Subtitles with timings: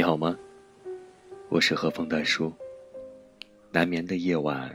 [0.00, 0.34] 你好吗？
[1.50, 2.50] 我是和风大叔。
[3.70, 4.74] 难眠的夜晚，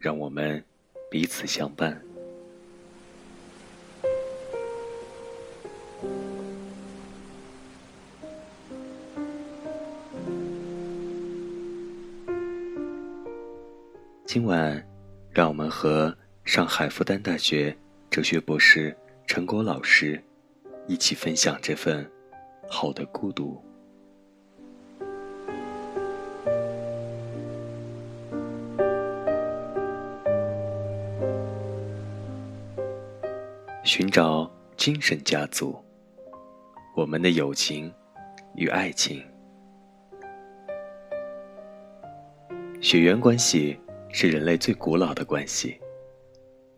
[0.00, 0.60] 让我们
[1.08, 2.02] 彼此相伴。
[14.26, 14.84] 今晚，
[15.30, 16.12] 让我们和
[16.44, 17.78] 上海复旦大学
[18.10, 18.92] 哲学博士
[19.24, 20.20] 陈果老师
[20.88, 22.04] 一起分享这份
[22.68, 23.63] 好的孤独。
[33.84, 35.76] 寻找精神家族，
[36.96, 37.92] 我们的友情
[38.54, 39.22] 与爱情，
[42.80, 45.78] 血缘关系是人类最古老的关系，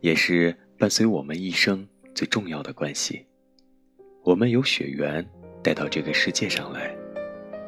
[0.00, 3.24] 也是伴随我们一生最重要的关系。
[4.24, 5.24] 我们有血缘
[5.62, 6.92] 带到这个世界上来，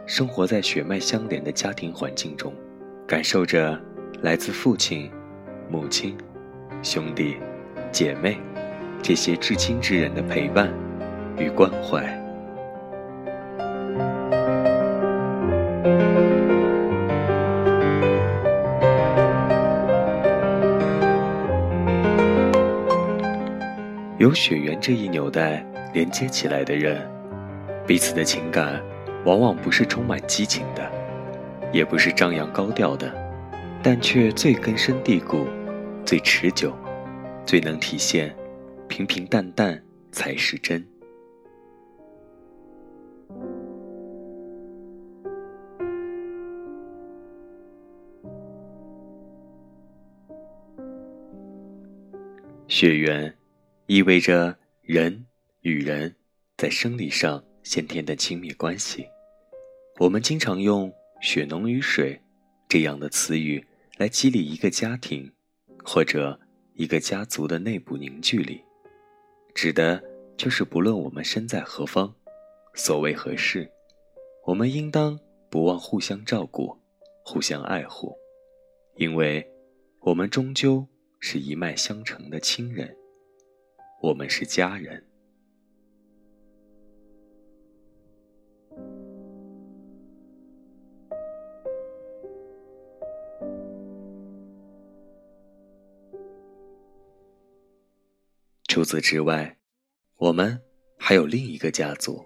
[0.04, 2.52] 生活在血脉相连的家庭环境中，
[3.06, 3.80] 感受着
[4.20, 5.08] 来自父亲、
[5.70, 6.18] 母亲、
[6.82, 7.36] 兄弟、
[7.92, 8.36] 姐妹。
[9.02, 10.70] 这些至亲之人的陪伴
[11.38, 12.04] 与关怀，
[24.18, 27.00] 有血缘这一纽带连接起来的人，
[27.86, 28.78] 彼此的情感
[29.24, 30.82] 往往不是充满激情的，
[31.72, 33.10] 也不是张扬高调的，
[33.82, 35.46] 但却最根深蒂固、
[36.04, 36.76] 最持久、
[37.46, 38.34] 最能体现。
[38.88, 40.84] 平平淡淡才是真。
[52.66, 53.34] 血缘
[53.86, 55.26] 意味着人
[55.62, 56.14] 与人
[56.56, 59.06] 在生理上先天的亲密关系。
[59.98, 62.20] 我们经常用“血浓于水”
[62.68, 63.64] 这样的词语
[63.96, 65.32] 来激励一个家庭
[65.82, 66.38] 或者
[66.74, 68.67] 一个家族的内部凝聚力。
[69.60, 70.00] 指的
[70.36, 72.14] 就是不论我们身在何方，
[72.74, 73.68] 所为何事，
[74.44, 75.18] 我们应当
[75.50, 76.78] 不忘互相照顾，
[77.24, 78.16] 互相爱护，
[78.94, 79.44] 因为，
[79.98, 80.86] 我们终究
[81.18, 82.96] 是一脉相承的亲人，
[84.00, 85.07] 我们是家人。
[98.78, 99.58] 除此之外，
[100.18, 100.56] 我们
[100.96, 102.24] 还有另一个家族。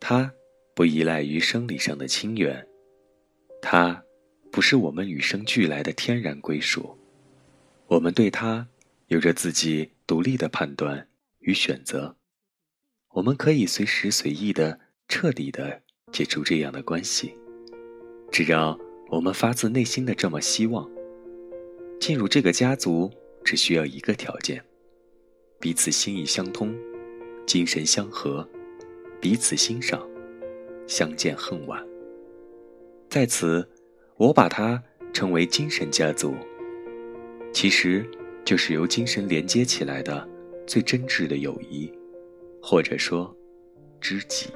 [0.00, 0.32] 它
[0.74, 2.66] 不依赖于生理上的亲缘，
[3.60, 4.02] 它
[4.50, 6.96] 不是我们与生俱来的天然归属。
[7.86, 8.66] 我们对它
[9.08, 11.06] 有着自己独立的判断
[11.40, 12.16] 与选择。
[13.10, 17.36] 我们可以随时随意的、彻底的解除这样的关系，
[18.30, 18.74] 只要
[19.10, 20.90] 我们发自内心的这么希望。
[22.00, 23.12] 进入这个家族
[23.44, 24.64] 只需要一个条件。
[25.62, 26.74] 彼此心意相通，
[27.46, 28.44] 精神相合，
[29.20, 30.04] 彼此欣赏，
[30.88, 31.80] 相见恨晚。
[33.08, 33.64] 在此，
[34.16, 36.34] 我把它称为精神家族。
[37.52, 38.04] 其实，
[38.44, 40.28] 就是由精神连接起来的
[40.66, 41.88] 最真挚的友谊，
[42.60, 43.32] 或者说，
[44.00, 44.46] 知己。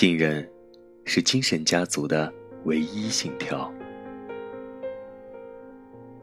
[0.00, 0.50] 信任，
[1.04, 2.32] 是精神家族的
[2.64, 3.70] 唯一信条。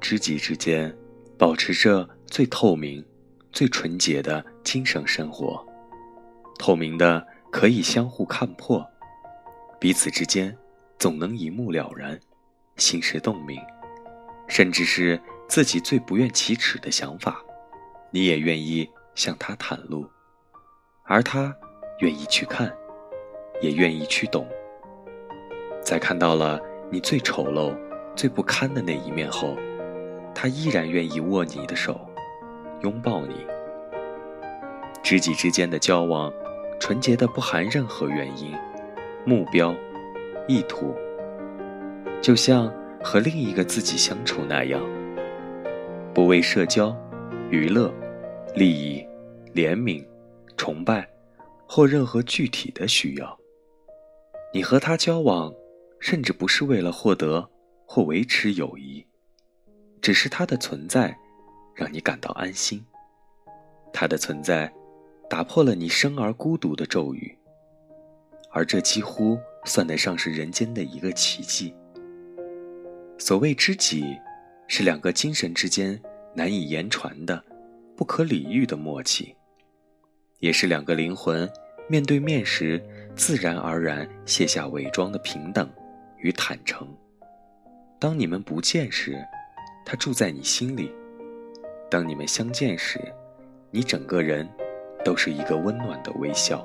[0.01, 0.91] 知己之间，
[1.38, 3.05] 保持着最透明、
[3.51, 5.63] 最纯洁的精神生活，
[6.57, 8.83] 透明的可以相互看破，
[9.79, 10.57] 彼此之间
[10.97, 12.19] 总能一目了然，
[12.77, 13.61] 心事洞明，
[14.47, 17.39] 甚至是自己最不愿启齿的想法，
[18.09, 20.09] 你也愿意向他袒露，
[21.03, 21.56] 而他
[22.00, 22.75] 愿意去看。
[23.62, 24.48] 也愿意去懂，
[25.81, 26.59] 在看到了
[26.89, 27.75] 你最丑陋、
[28.15, 29.56] 最不堪的那一面后，
[30.33, 32.00] 他依然愿意握你的手，
[32.81, 33.45] 拥抱你。
[35.04, 36.31] 知己之间的交往，
[36.80, 38.54] 纯洁的不含任何原因、
[39.25, 39.74] 目标、
[40.48, 40.94] 意图，
[42.21, 42.71] 就像
[43.01, 44.81] 和另一个自己相处那样，
[46.13, 46.95] 不为社交、
[47.50, 47.94] 娱乐、
[48.54, 49.06] 利益、
[49.54, 50.06] 怜悯、
[50.57, 51.07] 崇拜
[51.68, 53.37] 或任何具体的需要。
[54.53, 55.53] 你和他交往，
[55.99, 57.49] 甚至不是为了获得
[57.85, 59.05] 或维持友谊，
[60.01, 61.17] 只是他的存在，
[61.75, 62.83] 让你感到安心。
[63.94, 64.71] 他的存在，
[65.29, 67.38] 打破了你生而孤独的咒语，
[68.51, 71.73] 而这几乎算得上是人间的一个奇迹。
[73.17, 74.17] 所谓知己，
[74.67, 75.99] 是两个精神之间
[76.33, 77.44] 难以言传的、
[77.95, 79.35] 不可理喻的默契，
[80.39, 81.49] 也是两个灵魂
[81.89, 82.81] 面对面时
[83.18, 85.68] 自然而然卸下伪装的平等
[86.18, 86.88] 与坦诚。
[88.00, 89.18] 当你们不见时，
[89.84, 90.92] 他住在你心里；
[91.90, 93.02] 当你们相见时，
[93.72, 94.48] 你整个人
[95.04, 96.64] 都是一个温暖的微笑。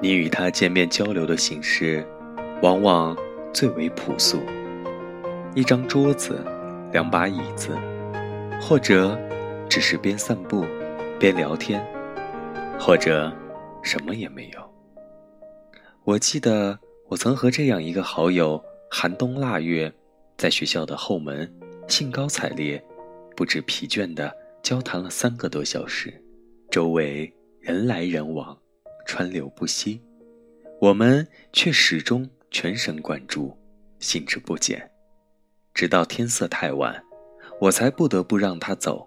[0.00, 2.06] 你与他见面交流的形式，
[2.62, 3.14] 往往
[3.56, 4.42] 最为朴素：
[5.54, 6.44] 一张桌子，
[6.92, 7.74] 两把椅子，
[8.60, 9.18] 或者
[9.66, 10.66] 只是边散步
[11.18, 11.82] 边聊天，
[12.78, 13.34] 或者
[13.82, 14.60] 什么也没有。
[16.04, 19.90] 我记得我曾和这样一个好友，寒冬腊月，
[20.36, 21.50] 在学校的后门，
[21.88, 22.84] 兴高采烈、
[23.34, 24.30] 不知疲倦地
[24.62, 26.12] 交谈了三个多小时，
[26.70, 27.32] 周围
[27.62, 28.54] 人来人往。
[29.06, 30.02] 川流不息，
[30.78, 33.54] 我们却始终全神贯注，
[33.98, 34.90] 兴致不减，
[35.74, 37.04] 直到天色太晚，
[37.60, 39.06] 我才不得不让他走。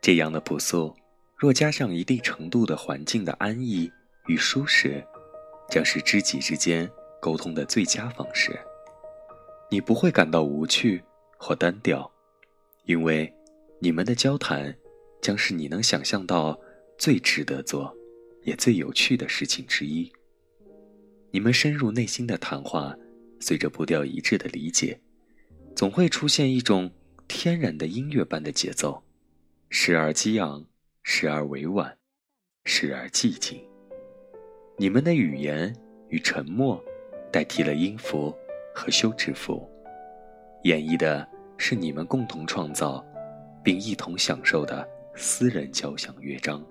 [0.00, 0.94] 这样的朴素，
[1.36, 3.90] 若加上一定程度的环境的安逸
[4.28, 5.04] 与舒适，
[5.68, 6.88] 将是知己之间
[7.20, 8.56] 沟通的最佳方式。
[9.68, 11.02] 你不会感到无趣
[11.36, 12.08] 或单调，
[12.84, 13.34] 因为
[13.80, 14.72] 你们的交谈
[15.20, 16.56] 将是你能想象到
[16.96, 17.92] 最值得做。
[18.44, 20.12] 也最有趣的事情之一。
[21.34, 22.96] 你们深入内心的谈话，
[23.40, 24.96] 随着步调一致的理解，
[25.74, 26.88] 总会出现一种
[27.26, 29.02] 天然的音乐般的节奏，
[29.68, 30.64] 时而激昂，
[31.02, 31.92] 时而委婉，
[32.66, 33.60] 时而寂静。
[34.78, 35.74] 你们的语言
[36.08, 36.80] 与沉默，
[37.32, 38.32] 代替了音符
[38.72, 39.68] 和休止符，
[40.62, 41.28] 演绎的
[41.58, 43.04] 是你们共同创造，
[43.60, 46.64] 并一同享受的私人交响乐章。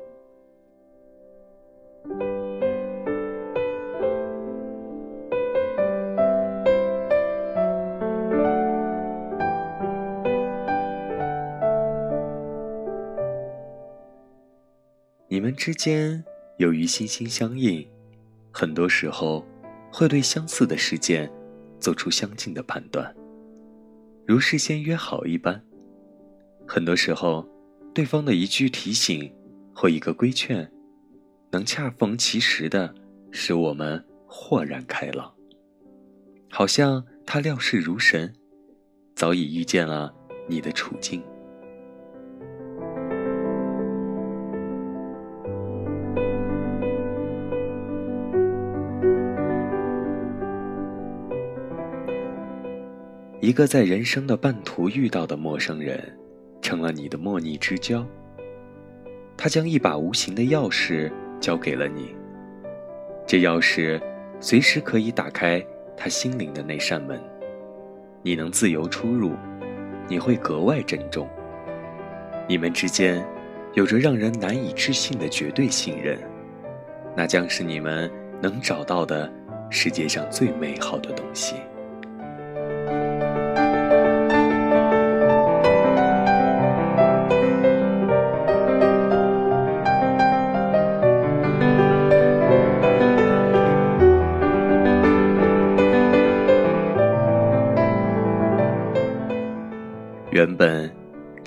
[15.34, 16.24] 你们之间
[16.58, 17.84] 由于心心相印，
[18.52, 19.44] 很多时候
[19.92, 21.28] 会对相似的事件
[21.80, 23.12] 做出相近的判断，
[24.28, 25.60] 如事先约好一般。
[26.68, 27.50] 很多时候，
[27.96, 29.34] 对方的一句提醒
[29.74, 30.72] 或一个规劝。
[31.50, 32.94] 能恰逢其时的，
[33.32, 35.34] 使我们豁然开朗。
[36.52, 38.32] 好像他料事如神，
[39.16, 40.14] 早已预见了
[40.48, 41.24] 你的处境。
[53.44, 56.02] 一个在人生的半途遇到的陌生人，
[56.62, 58.08] 成了你的莫逆之交。
[59.36, 61.12] 他将一把无形的钥匙。
[61.42, 62.16] 交给了你，
[63.28, 64.02] 这钥匙
[64.40, 65.62] 随时可以打开
[65.98, 67.20] 他心灵的那扇门，
[68.22, 69.34] 你能自由出入，
[70.08, 71.28] 你会格外珍重。
[72.48, 73.22] 你们之间
[73.74, 76.18] 有着让人难以置信的绝对信任，
[77.14, 78.10] 那将是你们
[78.42, 79.30] 能找到的
[79.70, 81.56] 世界上最美好的东西。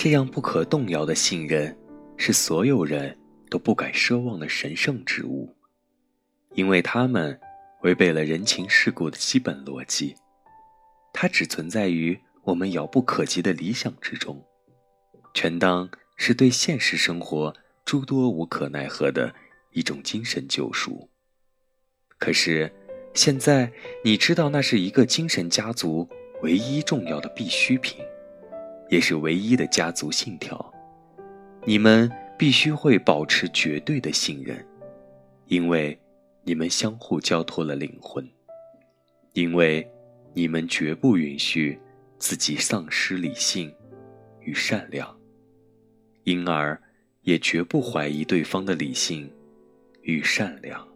[0.07, 1.77] 这样不可动摇的信任，
[2.17, 3.19] 是所有人
[3.51, 5.53] 都不敢奢望的神圣之物，
[6.55, 7.37] 因为它们
[7.83, 10.15] 违背了人情世故的基本逻辑。
[11.13, 14.41] 它只存在于我们遥不可及的理想之中，
[15.35, 17.53] 全当是对现实生活
[17.85, 19.35] 诸多无可奈何的
[19.73, 21.11] 一种精神救赎。
[22.17, 22.73] 可是，
[23.13, 23.73] 现在
[24.05, 26.09] 你知道，那是一个精神家族
[26.43, 27.99] 唯一重要的必需品。
[28.88, 30.73] 也是唯一的家族信条，
[31.64, 34.64] 你们必须会保持绝对的信任，
[35.47, 35.99] 因为
[36.45, 38.26] 你们相互交托了灵魂，
[39.33, 39.88] 因为
[40.33, 41.78] 你们绝不允许
[42.19, 43.75] 自己丧失理性
[44.40, 45.16] 与善良，
[46.25, 46.81] 因而
[47.23, 49.28] 也绝不怀疑对方的理性
[50.02, 50.87] 与善良。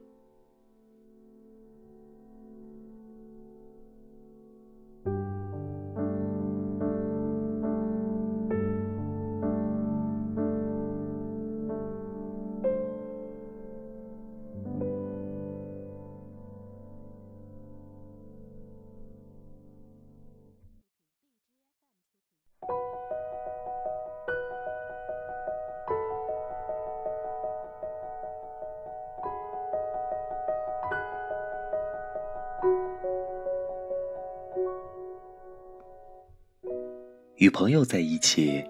[37.40, 38.62] 与朋友在一起，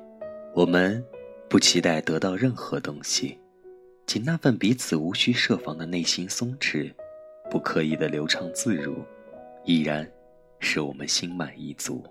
[0.55, 1.05] 我们
[1.49, 3.37] 不期待得到任何东西，
[4.07, 6.93] 仅那份彼此无需设防的内心松弛，
[7.51, 9.05] 不刻意的流畅自如，
[9.65, 10.09] 依然
[10.61, 12.05] 使我们心满意足。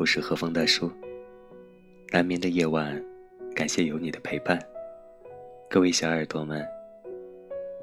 [0.00, 0.90] 我是何风大叔。
[2.10, 2.98] 难眠的夜晚，
[3.54, 4.58] 感谢有你的陪伴。
[5.68, 6.66] 各位小耳朵们，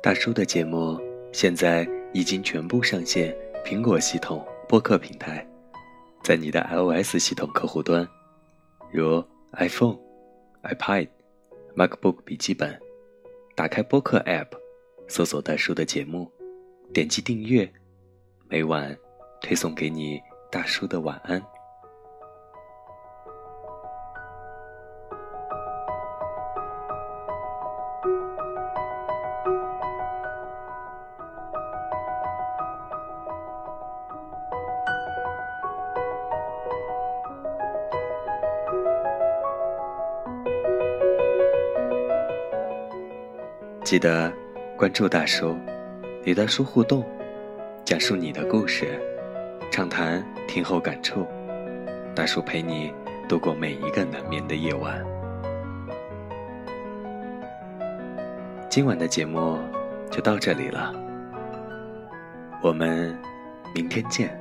[0.02, 1.00] 大叔的节目
[1.32, 5.48] 现在已经全部上线苹果系统播客平台，
[6.24, 8.04] 在你的 iOS 系统客户端，
[8.92, 10.00] 如 iPhone、
[10.64, 11.08] iPad、
[11.76, 12.82] MacBook 笔记本，
[13.56, 14.48] 打开播客 App，
[15.08, 16.32] 搜索大叔的节目，
[16.92, 17.72] 点击订阅，
[18.50, 18.98] 每晚
[19.40, 20.20] 推送给你。
[20.50, 21.40] 大叔的晚安。
[43.88, 44.30] 记得
[44.76, 45.56] 关注大叔，
[46.26, 47.06] 与大叔互动，
[47.86, 49.02] 讲述你的故事。
[49.72, 51.26] 畅谈，听后感触，
[52.14, 52.94] 大叔陪你
[53.30, 55.02] 度过每一个难眠的夜晚。
[58.70, 59.58] 今晚的节目
[60.12, 60.94] 就到这里了，
[62.62, 63.18] 我们
[63.74, 64.38] 明天见。